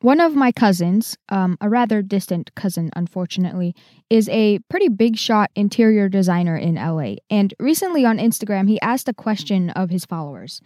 One 0.00 0.20
of 0.20 0.36
my 0.36 0.52
cousins, 0.52 1.16
um, 1.30 1.56
a 1.60 1.70
rather 1.70 2.02
distant 2.02 2.54
cousin, 2.54 2.90
unfortunately, 2.94 3.74
is 4.10 4.28
a 4.28 4.58
pretty 4.68 4.88
big 4.88 5.16
shot 5.16 5.50
interior 5.56 6.08
designer 6.10 6.56
in 6.56 6.74
LA. 6.74 7.14
And 7.30 7.54
recently 7.58 8.04
on 8.04 8.18
Instagram, 8.18 8.68
he 8.68 8.80
asked 8.82 9.08
a 9.08 9.14
question 9.14 9.70
of 9.70 9.88
his 9.88 10.04
followers 10.04 10.60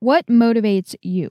What 0.00 0.26
motivates 0.26 0.94
you? 1.00 1.30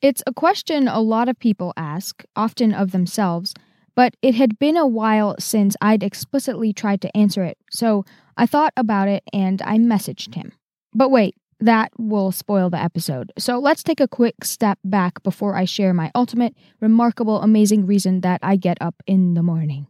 It's 0.00 0.22
a 0.26 0.32
question 0.32 0.86
a 0.86 1.00
lot 1.00 1.28
of 1.28 1.40
people 1.40 1.72
ask, 1.76 2.22
often 2.36 2.72
of 2.72 2.92
themselves, 2.92 3.54
but 3.96 4.14
it 4.22 4.36
had 4.36 4.60
been 4.60 4.76
a 4.76 4.86
while 4.86 5.34
since 5.40 5.76
I'd 5.80 6.04
explicitly 6.04 6.72
tried 6.72 7.00
to 7.00 7.16
answer 7.16 7.42
it, 7.42 7.58
so 7.72 8.04
I 8.36 8.46
thought 8.46 8.72
about 8.76 9.08
it 9.08 9.24
and 9.32 9.60
I 9.62 9.78
messaged 9.78 10.36
him. 10.36 10.52
But 10.94 11.10
wait, 11.10 11.34
that 11.60 11.92
will 11.98 12.32
spoil 12.32 12.70
the 12.70 12.80
episode. 12.80 13.32
So 13.38 13.58
let's 13.58 13.82
take 13.82 14.00
a 14.00 14.08
quick 14.08 14.44
step 14.44 14.78
back 14.84 15.22
before 15.22 15.56
I 15.56 15.64
share 15.64 15.92
my 15.92 16.10
ultimate, 16.14 16.54
remarkable, 16.80 17.40
amazing 17.40 17.86
reason 17.86 18.20
that 18.20 18.40
I 18.42 18.56
get 18.56 18.78
up 18.80 19.02
in 19.06 19.34
the 19.34 19.42
morning. 19.42 19.86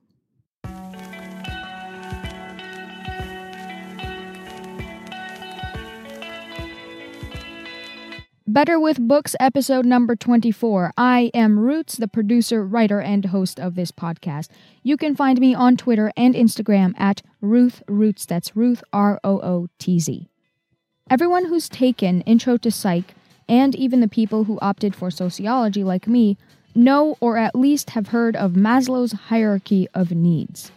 Better 8.51 8.81
with 8.81 8.99
Books, 8.99 9.37
episode 9.39 9.85
number 9.85 10.17
24. 10.17 10.95
I 10.97 11.31
am 11.35 11.59
Rootz, 11.59 11.99
the 11.99 12.09
producer, 12.09 12.65
writer, 12.65 12.99
and 12.99 13.27
host 13.27 13.61
of 13.61 13.75
this 13.75 13.93
podcast. 13.93 14.49
You 14.83 14.97
can 14.97 15.15
find 15.15 15.39
me 15.39 15.55
on 15.55 15.77
Twitter 15.77 16.11
and 16.17 16.35
Instagram 16.35 16.99
at 16.99 17.21
Ruth 17.43 17.83
Rootz. 17.87 18.25
That's 18.25 18.57
Ruth, 18.57 18.83
R 18.91 19.21
O 19.23 19.39
O 19.41 19.69
T 19.79 20.01
Z. 20.01 20.28
Everyone 21.11 21.47
who's 21.47 21.71
taken 21.71 22.21
Intro 22.23 22.59
to 22.59 22.71
Psych, 22.71 23.15
and 23.49 23.75
even 23.75 24.01
the 24.01 24.09
people 24.09 24.45
who 24.45 24.59
opted 24.61 24.95
for 24.95 25.11
sociology 25.11 25.83
like 25.83 26.07
me, 26.07 26.37
know 26.75 27.17
or 27.19 27.39
at 27.39 27.55
least 27.55 27.91
have 27.91 28.09
heard 28.09 28.37
of 28.37 28.53
Maslow's 28.53 29.13
hierarchy 29.13 29.89
of 29.95 30.11
needs. 30.11 30.71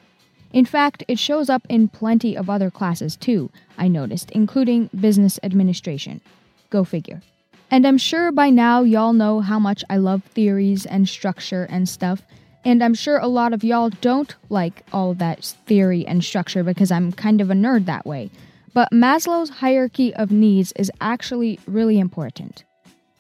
In 0.54 0.64
fact, 0.64 1.04
it 1.10 1.20
shows 1.20 1.50
up 1.50 1.64
in 1.68 1.90
plenty 1.90 2.38
of 2.38 2.50
other 2.50 2.72
classes 2.72 3.18
too, 3.18 3.52
I 3.78 3.90
noticed, 3.90 4.32
including 4.32 4.90
business 4.98 5.38
administration. 5.44 6.22
Go 6.70 6.86
figure. 6.86 7.22
And 7.70 7.86
I'm 7.86 7.98
sure 7.98 8.32
by 8.32 8.50
now 8.50 8.84
y'all 8.84 9.12
know 9.12 9.42
how 9.42 9.60
much 9.60 9.84
I 9.90 9.98
love 9.98 10.24
theories 10.24 10.86
and 10.86 11.10
structure 11.10 11.68
and 11.70 11.90
stuff. 11.90 12.22
And 12.64 12.82
I'm 12.82 12.94
sure 12.94 13.18
a 13.18 13.28
lot 13.28 13.52
of 13.52 13.66
y'all 13.66 13.90
don't 14.00 14.34
like 14.50 14.86
all 14.94 15.14
that 15.16 15.44
theory 15.66 16.08
and 16.08 16.24
structure 16.24 16.64
because 16.64 16.90
I'm 16.90 17.12
kind 17.12 17.42
of 17.42 17.50
a 17.50 17.54
nerd 17.54 17.86
that 17.88 18.06
way. 18.06 18.30
But 18.74 18.90
Maslow's 18.92 19.50
hierarchy 19.50 20.14
of 20.14 20.32
needs 20.32 20.72
is 20.74 20.92
actually 21.02 21.60
really 21.68 22.00
important. 22.00 22.64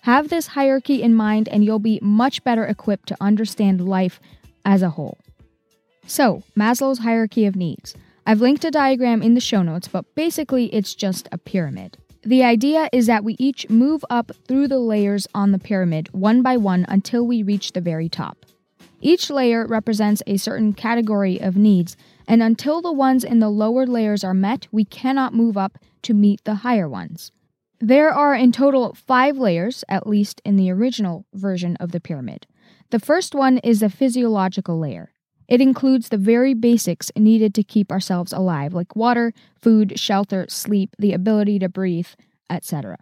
Have 0.01 0.29
this 0.29 0.47
hierarchy 0.47 1.03
in 1.03 1.13
mind, 1.13 1.47
and 1.49 1.63
you'll 1.63 1.79
be 1.79 1.99
much 2.01 2.43
better 2.43 2.65
equipped 2.65 3.07
to 3.09 3.17
understand 3.21 3.87
life 3.87 4.19
as 4.65 4.81
a 4.81 4.89
whole. 4.91 5.17
So, 6.07 6.43
Maslow's 6.57 6.99
hierarchy 6.99 7.45
of 7.45 7.55
needs. 7.55 7.95
I've 8.25 8.41
linked 8.41 8.65
a 8.65 8.71
diagram 8.71 9.21
in 9.21 9.33
the 9.33 9.41
show 9.41 9.61
notes, 9.61 9.87
but 9.87 10.15
basically 10.15 10.65
it's 10.73 10.95
just 10.95 11.27
a 11.31 11.37
pyramid. 11.37 11.97
The 12.23 12.43
idea 12.43 12.87
is 12.93 13.07
that 13.07 13.23
we 13.23 13.35
each 13.39 13.69
move 13.69 14.05
up 14.09 14.31
through 14.47 14.67
the 14.67 14.79
layers 14.79 15.27
on 15.33 15.51
the 15.51 15.59
pyramid 15.59 16.09
one 16.13 16.41
by 16.41 16.57
one 16.57 16.85
until 16.87 17.25
we 17.25 17.41
reach 17.41 17.71
the 17.71 17.81
very 17.81 18.09
top. 18.09 18.45
Each 19.01 19.31
layer 19.31 19.65
represents 19.65 20.21
a 20.27 20.37
certain 20.37 20.73
category 20.73 21.41
of 21.41 21.57
needs, 21.57 21.97
and 22.31 22.41
until 22.41 22.81
the 22.81 22.93
ones 22.93 23.25
in 23.25 23.39
the 23.39 23.49
lower 23.49 23.85
layers 23.85 24.23
are 24.23 24.33
met, 24.33 24.65
we 24.71 24.85
cannot 24.85 25.33
move 25.33 25.57
up 25.57 25.77
to 26.03 26.13
meet 26.13 26.41
the 26.45 26.55
higher 26.55 26.87
ones. 26.87 27.29
There 27.81 28.09
are 28.09 28.33
in 28.33 28.53
total 28.53 28.93
five 28.93 29.37
layers, 29.37 29.83
at 29.89 30.07
least 30.07 30.41
in 30.45 30.55
the 30.55 30.71
original 30.71 31.25
version 31.33 31.75
of 31.81 31.91
the 31.91 31.99
pyramid. 31.99 32.47
The 32.89 33.01
first 33.01 33.35
one 33.35 33.57
is 33.57 33.81
the 33.81 33.89
physiological 33.89 34.79
layer. 34.79 35.11
It 35.49 35.59
includes 35.59 36.07
the 36.07 36.17
very 36.17 36.53
basics 36.53 37.11
needed 37.17 37.53
to 37.55 37.63
keep 37.63 37.91
ourselves 37.91 38.31
alive, 38.31 38.73
like 38.73 38.95
water, 38.95 39.33
food, 39.61 39.99
shelter, 39.99 40.45
sleep, 40.47 40.95
the 40.97 41.11
ability 41.11 41.59
to 41.59 41.67
breathe, 41.67 42.07
etc. 42.49 42.97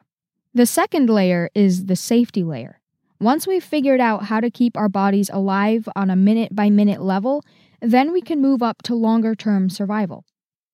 The 0.56 0.66
second 0.66 1.08
layer 1.08 1.52
is 1.54 1.86
the 1.86 1.96
safety 1.96 2.44
layer. 2.44 2.80
Once 3.22 3.46
we've 3.46 3.64
figured 3.64 4.00
out 4.00 4.24
how 4.24 4.40
to 4.40 4.50
keep 4.50 4.76
our 4.76 4.90
bodies 4.90 5.30
alive 5.32 5.88
on 5.96 6.10
a 6.10 6.16
minute 6.16 6.56
by 6.56 6.72
minute 6.72 7.02
level, 7.02 7.44
then 7.82 8.12
we 8.12 8.22
can 8.22 8.42
move 8.42 8.62
up 8.62 8.82
to 8.84 8.96
longer 8.96 9.36
term 9.36 9.70
survival. 9.70 10.26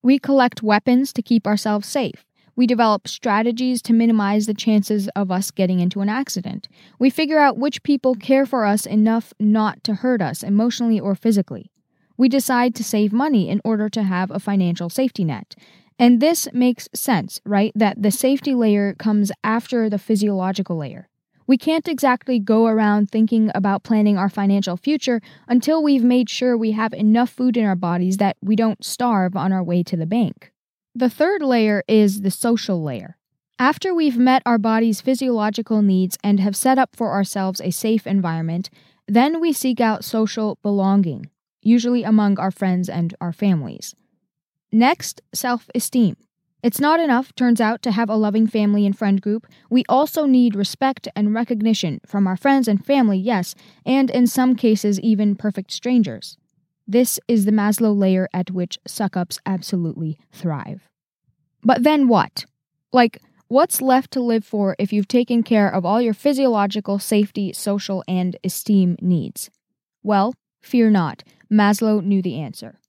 We 0.02 0.18
collect 0.18 0.62
weapons 0.62 1.12
to 1.14 1.22
keep 1.22 1.46
ourselves 1.46 1.88
safe. 1.88 2.24
We 2.54 2.66
develop 2.66 3.06
strategies 3.06 3.82
to 3.82 3.92
minimize 3.92 4.46
the 4.46 4.54
chances 4.54 5.08
of 5.08 5.30
us 5.30 5.50
getting 5.50 5.80
into 5.80 6.00
an 6.00 6.08
accident. 6.08 6.68
We 6.98 7.10
figure 7.10 7.38
out 7.38 7.58
which 7.58 7.82
people 7.82 8.14
care 8.14 8.46
for 8.46 8.64
us 8.64 8.86
enough 8.86 9.34
not 9.38 9.84
to 9.84 9.94
hurt 9.94 10.22
us 10.22 10.42
emotionally 10.42 10.98
or 10.98 11.14
physically. 11.14 11.70
We 12.16 12.30
decide 12.30 12.74
to 12.76 12.84
save 12.84 13.12
money 13.12 13.50
in 13.50 13.60
order 13.62 13.90
to 13.90 14.02
have 14.04 14.30
a 14.30 14.40
financial 14.40 14.88
safety 14.88 15.24
net. 15.24 15.54
And 15.98 16.20
this 16.20 16.48
makes 16.52 16.88
sense, 16.94 17.40
right? 17.44 17.72
That 17.74 18.02
the 18.02 18.10
safety 18.10 18.54
layer 18.54 18.94
comes 18.94 19.30
after 19.44 19.90
the 19.90 19.98
physiological 19.98 20.76
layer. 20.76 21.08
We 21.46 21.56
can't 21.56 21.86
exactly 21.86 22.38
go 22.38 22.66
around 22.66 23.10
thinking 23.10 23.50
about 23.54 23.84
planning 23.84 24.18
our 24.18 24.28
financial 24.28 24.76
future 24.76 25.20
until 25.46 25.82
we've 25.82 26.02
made 26.02 26.28
sure 26.28 26.56
we 26.56 26.72
have 26.72 26.92
enough 26.92 27.30
food 27.30 27.56
in 27.56 27.64
our 27.64 27.76
bodies 27.76 28.16
that 28.16 28.36
we 28.40 28.56
don't 28.56 28.84
starve 28.84 29.36
on 29.36 29.52
our 29.52 29.62
way 29.62 29.82
to 29.84 29.96
the 29.96 30.06
bank. 30.06 30.52
The 30.94 31.10
third 31.10 31.42
layer 31.42 31.84
is 31.86 32.22
the 32.22 32.30
social 32.30 32.82
layer. 32.82 33.16
After 33.58 33.94
we've 33.94 34.18
met 34.18 34.42
our 34.44 34.58
body's 34.58 35.00
physiological 35.00 35.82
needs 35.82 36.18
and 36.22 36.40
have 36.40 36.56
set 36.56 36.78
up 36.78 36.96
for 36.96 37.12
ourselves 37.12 37.60
a 37.60 37.70
safe 37.70 38.06
environment, 38.06 38.68
then 39.06 39.40
we 39.40 39.52
seek 39.52 39.80
out 39.80 40.04
social 40.04 40.58
belonging, 40.62 41.30
usually 41.62 42.02
among 42.02 42.38
our 42.38 42.50
friends 42.50 42.88
and 42.88 43.14
our 43.20 43.32
families. 43.32 43.94
Next, 44.72 45.22
self 45.32 45.70
esteem. 45.74 46.16
It's 46.66 46.80
not 46.80 46.98
enough, 46.98 47.32
turns 47.36 47.60
out, 47.60 47.80
to 47.82 47.92
have 47.92 48.10
a 48.10 48.16
loving 48.16 48.48
family 48.48 48.86
and 48.86 48.98
friend 48.98 49.22
group. 49.22 49.46
We 49.70 49.84
also 49.88 50.26
need 50.26 50.56
respect 50.56 51.06
and 51.14 51.32
recognition 51.32 52.00
from 52.04 52.26
our 52.26 52.36
friends 52.36 52.66
and 52.66 52.84
family, 52.84 53.18
yes, 53.18 53.54
and 53.84 54.10
in 54.10 54.26
some 54.26 54.56
cases, 54.56 54.98
even 54.98 55.36
perfect 55.36 55.70
strangers. 55.70 56.36
This 56.84 57.20
is 57.28 57.44
the 57.44 57.52
Maslow 57.52 57.96
layer 57.96 58.28
at 58.34 58.50
which 58.50 58.80
suck 58.84 59.16
ups 59.16 59.38
absolutely 59.46 60.18
thrive. 60.32 60.88
But 61.62 61.84
then 61.84 62.08
what? 62.08 62.46
Like, 62.92 63.22
what's 63.46 63.80
left 63.80 64.10
to 64.14 64.20
live 64.20 64.44
for 64.44 64.74
if 64.76 64.92
you've 64.92 65.06
taken 65.06 65.44
care 65.44 65.72
of 65.72 65.84
all 65.84 66.02
your 66.02 66.14
physiological, 66.14 66.98
safety, 66.98 67.52
social, 67.52 68.02
and 68.08 68.36
esteem 68.42 68.96
needs? 69.00 69.50
Well, 70.02 70.34
fear 70.62 70.90
not. 70.90 71.22
Maslow 71.48 72.02
knew 72.02 72.22
the 72.22 72.40
answer. 72.40 72.80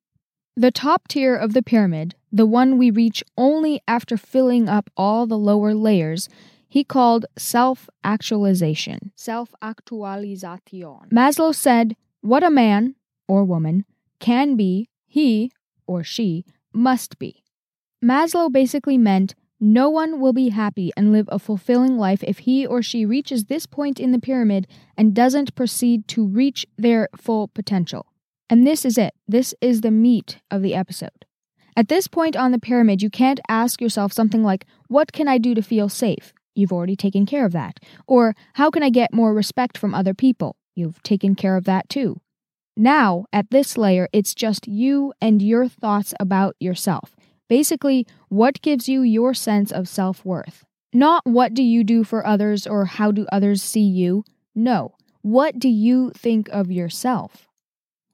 The 0.55 0.71
top 0.71 1.07
tier 1.07 1.35
of 1.35 1.53
the 1.53 1.61
pyramid, 1.61 2.15
the 2.31 2.45
one 2.45 2.77
we 2.77 2.91
reach 2.91 3.23
only 3.37 3.81
after 3.87 4.17
filling 4.17 4.67
up 4.67 4.89
all 4.97 5.25
the 5.25 5.37
lower 5.37 5.73
layers, 5.73 6.27
he 6.67 6.83
called 6.83 7.25
self 7.37 7.89
actualization. 8.03 9.11
Self 9.15 9.55
actualization. 9.61 11.09
Maslow 11.11 11.55
said, 11.55 11.95
What 12.21 12.43
a 12.43 12.51
man, 12.51 12.95
or 13.27 13.43
woman, 13.43 13.85
can 14.19 14.55
be, 14.55 14.89
he, 15.05 15.51
or 15.85 16.03
she, 16.03 16.45
must 16.73 17.17
be. 17.17 17.43
Maslow 18.03 18.51
basically 18.51 18.97
meant 18.97 19.33
no 19.59 19.89
one 19.89 20.19
will 20.19 20.33
be 20.33 20.49
happy 20.49 20.91
and 20.95 21.11
live 21.11 21.27
a 21.31 21.39
fulfilling 21.39 21.97
life 21.97 22.23
if 22.23 22.39
he 22.39 22.65
or 22.65 22.83
she 22.83 23.05
reaches 23.05 23.45
this 23.45 23.65
point 23.65 23.99
in 23.99 24.11
the 24.11 24.19
pyramid 24.19 24.67
and 24.95 25.15
doesn't 25.15 25.55
proceed 25.55 26.07
to 26.09 26.27
reach 26.27 26.65
their 26.77 27.09
full 27.17 27.47
potential. 27.47 28.05
And 28.49 28.67
this 28.67 28.85
is 28.85 28.97
it. 28.97 29.15
This 29.27 29.55
is 29.59 29.81
the 29.81 29.91
meat 29.91 30.37
of 30.51 30.61
the 30.61 30.75
episode. 30.75 31.25
At 31.77 31.89
this 31.89 32.07
point 32.07 32.35
on 32.35 32.51
the 32.51 32.57
pyramid, 32.57 33.03
you 33.03 33.11
can't 33.11 33.39
ask 33.47 33.79
yourself 33.79 34.11
something 34.11 34.43
like, 34.43 34.65
What 34.87 35.11
can 35.11 35.27
I 35.27 35.37
do 35.37 35.53
to 35.53 35.61
feel 35.61 35.89
safe? 35.89 36.33
You've 36.55 36.73
already 36.73 36.95
taken 36.95 37.27
care 37.27 37.45
of 37.45 37.51
that. 37.51 37.77
Or, 38.07 38.35
How 38.53 38.71
can 38.71 38.81
I 38.81 38.89
get 38.89 39.13
more 39.13 39.31
respect 39.31 39.77
from 39.77 39.93
other 39.93 40.15
people? 40.15 40.55
You've 40.73 41.03
taken 41.03 41.35
care 41.35 41.55
of 41.55 41.65
that 41.65 41.87
too. 41.87 42.19
Now, 42.75 43.25
at 43.31 43.51
this 43.51 43.77
layer, 43.77 44.09
it's 44.11 44.33
just 44.33 44.67
you 44.67 45.13
and 45.21 45.39
your 45.39 45.67
thoughts 45.67 46.15
about 46.19 46.55
yourself. 46.59 47.15
Basically, 47.47 48.07
what 48.29 48.61
gives 48.63 48.89
you 48.89 49.03
your 49.03 49.35
sense 49.35 49.71
of 49.71 49.87
self 49.87 50.25
worth? 50.25 50.65
Not 50.93 51.27
what 51.27 51.53
do 51.53 51.61
you 51.61 51.83
do 51.83 52.03
for 52.03 52.25
others 52.25 52.65
or 52.65 52.85
how 52.85 53.11
do 53.11 53.27
others 53.31 53.61
see 53.61 53.81
you? 53.81 54.23
No, 54.55 54.95
what 55.21 55.59
do 55.59 55.69
you 55.69 56.09
think 56.15 56.49
of 56.49 56.71
yourself? 56.71 57.46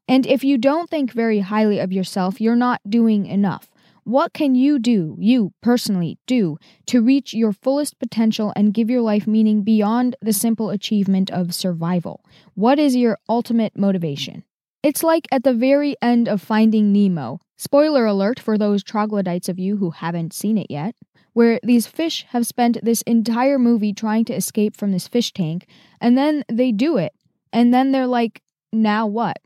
And 0.08 0.26
if 0.26 0.44
you 0.44 0.58
don't 0.58 0.90
think 0.90 1.12
very 1.12 1.40
highly 1.40 1.80
of 1.80 1.94
yourself, 1.94 2.42
you're 2.42 2.56
not 2.56 2.82
doing 2.88 3.26
enough. 3.26 3.70
What 4.04 4.34
can 4.34 4.54
you 4.54 4.80
do, 4.80 5.16
you 5.18 5.54
personally 5.62 6.18
do, 6.28 6.58
to 6.88 7.02
reach 7.02 7.34
your 7.34 7.54
fullest 7.54 8.00
potential 8.00 8.52
and 8.54 8.74
give 8.74 8.90
your 8.90 9.00
life 9.02 9.26
meaning 9.26 9.64
beyond 9.64 10.18
the 10.22 10.34
simple 10.34 10.70
achievement 10.72 11.32
of 11.32 11.56
survival? 11.56 12.20
What 12.54 12.80
is 12.80 12.98
your 12.98 13.18
ultimate 13.30 13.78
motivation? 13.78 14.44
It's 14.84 15.04
like 15.04 15.30
at 15.32 15.46
the 15.46 15.54
very 15.54 15.96
end 16.02 16.28
of 16.28 16.42
Finding 16.42 16.92
Nemo. 16.92 17.40
Spoiler 17.56 18.06
alert 18.06 18.42
for 18.42 18.58
those 18.58 18.84
troglodytes 18.84 19.48
of 19.48 19.58
you 19.58 19.78
who 19.78 19.92
haven't 19.92 20.34
seen 20.34 20.58
it 20.58 20.68
yet. 20.70 20.96
Where 21.32 21.62
these 21.64 21.88
fish 21.88 22.26
have 22.30 22.46
spent 22.46 22.84
this 22.84 23.02
entire 23.04 23.58
movie 23.58 23.94
trying 23.94 24.26
to 24.26 24.36
escape 24.36 24.76
from 24.76 24.92
this 24.92 25.08
fish 25.08 25.32
tank, 25.32 25.66
and 26.02 26.18
then 26.18 26.44
they 26.52 26.74
do 26.74 26.98
it. 26.98 27.14
and 27.54 27.74
then 27.74 27.92
they're 27.92 28.08
like, 28.08 28.42
now 28.74 29.06
what? 29.08 29.38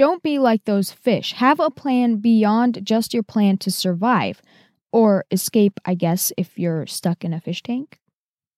Don't 0.00 0.22
be 0.22 0.38
like 0.38 0.64
those 0.64 0.90
fish. 0.90 1.34
Have 1.34 1.60
a 1.60 1.70
plan 1.70 2.16
beyond 2.22 2.80
just 2.86 3.12
your 3.12 3.22
plan 3.22 3.58
to 3.58 3.70
survive 3.70 4.40
or 4.92 5.26
escape, 5.30 5.78
I 5.84 5.92
guess, 5.92 6.32
if 6.38 6.58
you're 6.58 6.86
stuck 6.86 7.22
in 7.22 7.34
a 7.34 7.40
fish 7.42 7.62
tank. 7.62 7.98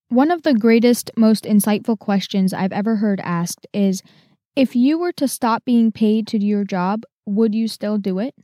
One 0.09 0.31
of 0.31 0.43
the 0.43 0.55
greatest, 0.55 1.11
most 1.17 1.43
insightful 1.43 1.99
questions 1.99 2.55
I've 2.55 2.71
ever 2.71 2.95
heard 2.95 3.21
asked 3.25 3.67
is 3.73 4.05
if 4.55 4.77
you 4.77 5.01
were 5.01 5.11
to 5.15 5.27
stop 5.27 5.65
being 5.65 5.91
paid 5.91 6.29
to 6.29 6.39
do 6.39 6.47
your 6.47 6.63
job, 6.63 7.03
would 7.27 7.57
you 7.57 7.67
still 7.67 7.99
do 7.99 8.21
it? 8.21 8.37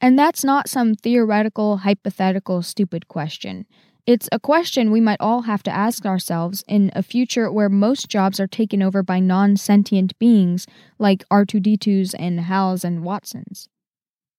And 0.00 0.18
that's 0.18 0.42
not 0.42 0.66
some 0.66 0.94
theoretical, 0.94 1.76
hypothetical, 1.76 2.62
stupid 2.62 3.06
question. 3.06 3.66
It's 4.06 4.28
a 4.32 4.40
question 4.40 4.90
we 4.90 5.00
might 5.00 5.20
all 5.20 5.42
have 5.42 5.62
to 5.64 5.70
ask 5.70 6.06
ourselves 6.06 6.64
in 6.66 6.90
a 6.94 7.02
future 7.02 7.52
where 7.52 7.68
most 7.68 8.08
jobs 8.08 8.40
are 8.40 8.46
taken 8.46 8.82
over 8.82 9.02
by 9.02 9.20
non 9.20 9.56
sentient 9.56 10.18
beings 10.18 10.66
like 10.98 11.28
R2D2s 11.30 12.14
and 12.18 12.40
HALs 12.40 12.84
and 12.84 13.04
Watsons. 13.04 13.68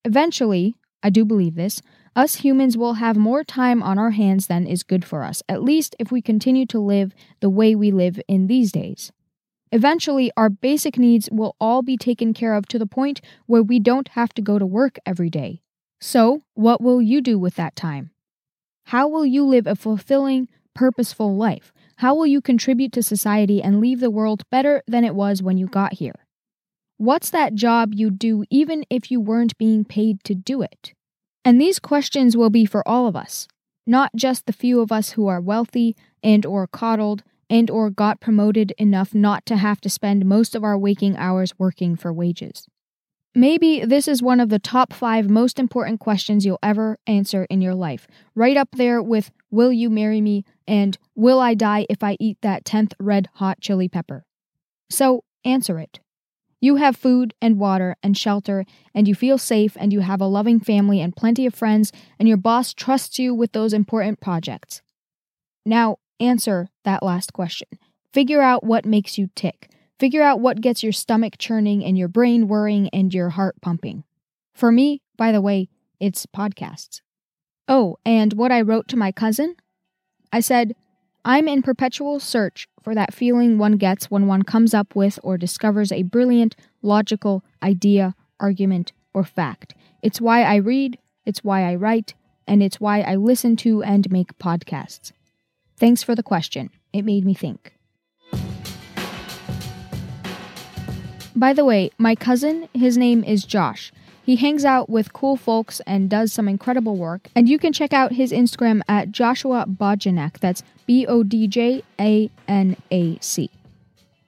Eventually, 0.03 0.75
I 1.03 1.09
do 1.09 1.25
believe 1.25 1.55
this, 1.55 1.81
us 2.15 2.35
humans 2.35 2.77
will 2.77 2.95
have 2.95 3.15
more 3.15 3.43
time 3.43 3.81
on 3.81 3.97
our 3.97 4.11
hands 4.11 4.47
than 4.47 4.67
is 4.67 4.83
good 4.83 5.05
for 5.05 5.23
us, 5.23 5.41
at 5.47 5.63
least 5.63 5.95
if 5.99 6.11
we 6.11 6.21
continue 6.21 6.65
to 6.67 6.79
live 6.79 7.13
the 7.39 7.49
way 7.49 7.75
we 7.75 7.91
live 7.91 8.19
in 8.27 8.47
these 8.47 8.71
days. 8.71 9.11
Eventually, 9.71 10.31
our 10.35 10.49
basic 10.49 10.97
needs 10.97 11.29
will 11.31 11.55
all 11.61 11.81
be 11.81 11.95
taken 11.95 12.33
care 12.33 12.53
of 12.53 12.67
to 12.67 12.77
the 12.77 12.85
point 12.85 13.21
where 13.45 13.63
we 13.63 13.79
don't 13.79 14.09
have 14.09 14.33
to 14.33 14.41
go 14.41 14.59
to 14.59 14.65
work 14.65 14.97
every 15.05 15.29
day. 15.29 15.61
So, 16.01 16.41
what 16.55 16.81
will 16.81 17.01
you 17.01 17.21
do 17.21 17.39
with 17.39 17.55
that 17.55 17.75
time? 17.75 18.11
How 18.91 19.07
will 19.07 19.25
you 19.25 19.45
live 19.45 19.67
a 19.67 19.75
fulfilling, 19.77 20.49
purposeful 20.75 21.38
life? 21.38 21.71
How 21.99 22.13
will 22.13 22.27
you 22.27 22.41
contribute 22.41 22.91
to 22.91 23.01
society 23.01 23.63
and 23.63 23.79
leave 23.79 24.01
the 24.01 24.11
world 24.11 24.43
better 24.51 24.83
than 24.85 25.05
it 25.05 25.15
was 25.15 25.41
when 25.41 25.57
you 25.57 25.67
got 25.67 25.93
here? 25.93 26.25
What's 26.97 27.29
that 27.29 27.55
job 27.55 27.93
you'd 27.93 28.19
do 28.19 28.43
even 28.49 28.83
if 28.89 29.09
you 29.09 29.21
weren't 29.21 29.57
being 29.57 29.85
paid 29.85 30.21
to 30.25 30.35
do 30.35 30.61
it? 30.61 30.93
And 31.45 31.59
these 31.59 31.79
questions 31.79 32.35
will 32.35 32.49
be 32.49 32.65
for 32.65 32.85
all 32.85 33.07
of 33.07 33.15
us, 33.15 33.47
not 33.88 34.11
just 34.13 34.45
the 34.45 34.51
few 34.51 34.81
of 34.81 34.91
us 34.91 35.11
who 35.11 35.25
are 35.25 35.39
wealthy 35.39 35.95
and 36.21 36.45
or 36.45 36.67
coddled 36.67 37.23
and 37.49 37.69
or 37.69 37.89
got 37.89 38.19
promoted 38.19 38.73
enough 38.77 39.15
not 39.15 39.45
to 39.45 39.55
have 39.55 39.79
to 39.79 39.89
spend 39.89 40.25
most 40.25 40.53
of 40.53 40.65
our 40.65 40.77
waking 40.77 41.15
hours 41.15 41.57
working 41.57 41.95
for 41.95 42.11
wages. 42.11 42.67
Maybe 43.33 43.86
this 43.86 44.10
is 44.10 44.22
one 44.22 44.42
of 44.42 44.50
the 44.50 44.60
top 44.60 44.92
five 44.92 45.30
most 45.30 45.57
important 45.57 46.01
questions 46.01 46.45
you'll 46.45 46.60
ever 46.62 47.00
answer 47.07 47.45
in 47.45 47.62
your 47.62 47.74
life, 47.74 48.06
right 48.36 48.57
up 48.57 48.69
there 48.74 49.01
with 49.01 49.31
Will 49.50 49.72
you 49.72 49.89
marry 49.89 50.19
me? 50.19 50.44
and 50.68 50.98
Will 51.16 51.39
I 51.39 51.54
die 51.54 51.86
if 51.89 52.04
I 52.04 52.18
eat 52.19 52.38
that 52.42 52.66
10th 52.66 52.94
red 53.00 53.30
hot 53.36 53.62
chili 53.62 53.88
pepper? 53.88 54.25
So 54.89 55.24
answer 55.45 55.80
it. 55.80 56.01
You 56.60 56.75
have 56.75 56.98
food 56.98 57.33
and 57.42 57.57
water 57.57 57.95
and 58.04 58.18
shelter, 58.18 58.66
and 58.94 59.07
you 59.07 59.16
feel 59.16 59.38
safe, 59.38 59.75
and 59.80 59.94
you 59.94 60.01
have 60.01 60.22
a 60.22 60.25
loving 60.25 60.60
family 60.60 61.00
and 61.00 61.16
plenty 61.16 61.45
of 61.45 61.56
friends, 61.56 61.92
and 62.19 62.28
your 62.28 62.38
boss 62.38 62.74
trusts 62.74 63.18
you 63.18 63.33
with 63.33 63.54
those 63.54 63.74
important 63.74 64.19
projects. 64.19 64.81
Now, 65.66 65.98
answer 66.19 66.68
that 66.83 67.01
last 67.01 67.33
question. 67.33 67.69
Figure 68.13 68.42
out 68.42 68.63
what 68.63 68.86
makes 68.86 69.18
you 69.18 69.30
tick. 69.36 69.69
Figure 70.01 70.24
out 70.24 70.39
what 70.39 70.62
gets 70.62 70.81
your 70.81 70.94
stomach 70.94 71.36
churning 71.38 71.86
and 71.86 71.95
your 71.95 72.07
brain 72.07 72.48
whirring 72.48 72.89
and 72.92 73.13
your 73.13 73.30
heart 73.30 73.62
pumping. 73.62 74.03
For 74.51 74.71
me, 74.71 75.03
by 75.15 75.31
the 75.31 75.42
way, 75.42 75.69
it's 76.00 76.25
podcasts. 76.25 77.01
Oh, 77.68 77.98
and 78.03 78.33
what 78.33 78.51
I 78.51 78.62
wrote 78.62 78.88
to 78.88 78.98
my 78.98 79.12
cousin? 79.12 79.57
I 80.33 80.39
said, 80.39 80.74
I'm 81.24 81.48
in 81.48 81.62
perpetual 81.62 82.19
search 82.19 82.68
for 82.81 82.95
that 82.95 83.13
feeling 83.13 83.59
one 83.59 83.74
gets 83.74 84.09
when 84.09 84.25
one 84.25 84.42
comes 84.42 84.74
up 84.74 84.95
with 84.95 85.19
or 85.21 85.38
discovers 85.38 85.92
a 85.92 86.01
brilliant, 86.01 86.56
logical 86.81 87.44
idea, 87.62 88.15
argument, 88.39 88.94
or 89.13 89.24
fact. 89.24 89.75
It's 90.01 90.19
why 90.19 90.42
I 90.42 90.56
read, 90.56 90.97
it's 91.27 91.44
why 91.44 91.71
I 91.71 91.75
write, 91.75 92.15
and 92.47 92.63
it's 92.63 92.81
why 92.81 93.01
I 93.01 93.18
listen 93.18 93.56
to 93.57 93.83
and 93.83 94.12
make 94.12 94.39
podcasts. 94.39 95.12
Thanks 95.77 96.01
for 96.01 96.15
the 96.15 96.24
question. 96.24 96.71
It 96.92 97.06
made 97.06 97.24
me 97.24 97.36
think. 97.36 97.74
By 101.41 101.53
the 101.53 101.65
way, 101.65 101.89
my 101.97 102.13
cousin, 102.13 102.69
his 102.71 102.99
name 102.99 103.23
is 103.23 103.45
Josh. 103.45 103.91
He 104.23 104.35
hangs 104.35 104.63
out 104.63 104.91
with 104.91 105.11
cool 105.11 105.35
folks 105.35 105.81
and 105.88 106.07
does 106.07 106.31
some 106.31 106.47
incredible 106.47 106.97
work. 106.97 107.29
And 107.35 107.49
you 107.49 107.57
can 107.57 107.73
check 107.73 107.93
out 107.93 108.11
his 108.11 108.31
Instagram 108.31 108.81
at 108.88 109.11
Joshua 109.11 109.65
Bodjanac. 109.67 110.38
That's 110.38 110.61
B 110.85 111.07
O 111.07 111.23
D 111.23 111.47
J 111.47 111.81
A 111.99 112.29
N 112.47 112.77
A 112.91 113.17
C. 113.21 113.49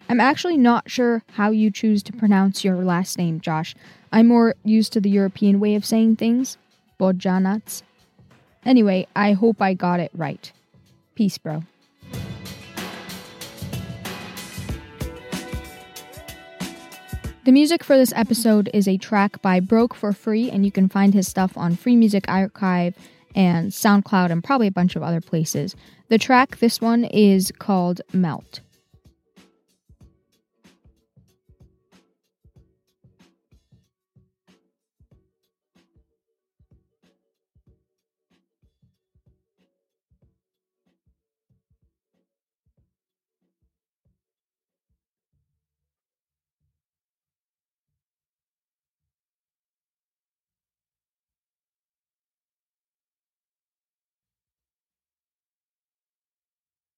I'm 0.10 0.19
actually 0.19 0.57
not 0.57 0.89
sure 0.89 1.21
how 1.33 1.51
you 1.51 1.69
choose 1.69 2.01
to 2.01 2.13
pronounce 2.13 2.63
your 2.63 2.77
last 2.77 3.19
name, 3.19 3.39
Josh. 3.39 3.75
I'm 4.12 4.27
more 4.27 4.56
used 4.63 4.92
to 4.94 5.00
the 5.00 5.12
European 5.12 5.59
way 5.59 5.75
of 5.75 5.86
saying 5.86 6.16
things, 6.16 6.57
Bodjanats. 7.00 7.83
Anyway, 8.66 9.06
I 9.16 9.33
hope 9.33 9.62
I 9.62 9.75
got 9.75 10.00
it 10.00 10.09
right. 10.16 10.51
Peace, 11.13 11.38
bro. 11.38 11.62
The 17.45 17.51
music 17.51 17.84
for 17.84 17.98
this 17.98 18.13
episode 18.16 18.69
is 18.74 18.88
a 18.88 18.95
track 18.95 19.42
by 19.42 19.60
Broke 19.60 19.94
for 19.94 20.13
Free, 20.13 20.50
and 20.50 20.63
you 20.63 20.72
can 20.72 20.88
find 20.88 21.13
his 21.13 21.28
stuff 21.28 21.57
on 21.57 21.75
Free 21.75 21.98
Music 21.98 22.24
Archive 22.30 22.95
and 23.36 23.69
SoundCloud 23.69 24.31
and 24.31 24.42
probably 24.42 24.68
a 24.68 24.72
bunch 24.72 24.95
of 24.95 25.04
other 25.04 25.19
places. 25.19 25.75
The 26.07 26.18
track, 26.18 26.60
this 26.60 26.80
one, 26.80 27.04
is 27.04 27.51
called 27.60 28.00
Melt. 28.13 28.62